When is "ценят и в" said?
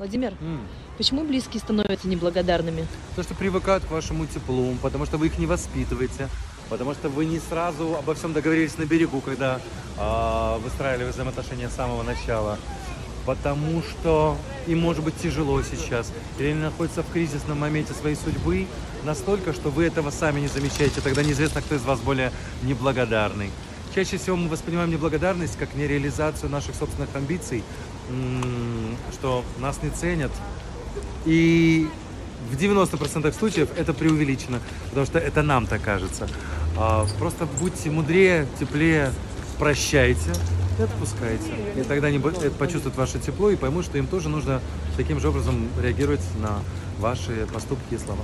29.90-32.56